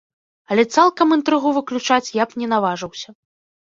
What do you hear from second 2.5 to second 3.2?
наважыўся.